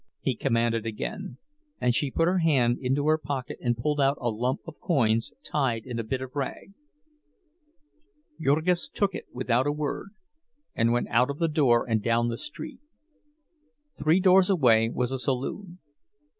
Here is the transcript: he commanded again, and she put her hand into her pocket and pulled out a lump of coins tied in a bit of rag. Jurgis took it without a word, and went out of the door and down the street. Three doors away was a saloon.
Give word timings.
he 0.19 0.35
commanded 0.35 0.83
again, 0.83 1.37
and 1.79 1.93
she 1.93 2.09
put 2.09 2.27
her 2.27 2.39
hand 2.39 2.79
into 2.81 3.05
her 3.07 3.19
pocket 3.19 3.59
and 3.61 3.77
pulled 3.77 4.01
out 4.01 4.17
a 4.19 4.29
lump 4.31 4.59
of 4.65 4.79
coins 4.79 5.31
tied 5.43 5.85
in 5.85 5.99
a 5.99 6.03
bit 6.03 6.23
of 6.23 6.35
rag. 6.35 6.73
Jurgis 8.43 8.89
took 8.89 9.13
it 9.13 9.25
without 9.31 9.67
a 9.67 9.71
word, 9.71 10.09
and 10.73 10.91
went 10.91 11.07
out 11.09 11.29
of 11.29 11.37
the 11.37 11.47
door 11.47 11.87
and 11.87 12.01
down 12.01 12.29
the 12.29 12.37
street. 12.39 12.79
Three 13.99 14.19
doors 14.19 14.49
away 14.49 14.89
was 14.89 15.11
a 15.11 15.19
saloon. 15.19 15.77